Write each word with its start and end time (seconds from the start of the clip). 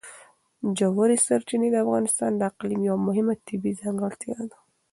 ژورې 0.79 1.17
سرچینې 1.25 1.69
د 1.71 1.75
افغانستان 1.85 2.31
د 2.35 2.41
اقلیم 2.51 2.81
یوه 2.89 3.01
مهمه 3.07 3.33
طبیعي 3.47 3.79
ځانګړتیا 3.81 4.37
ده. 4.51 4.57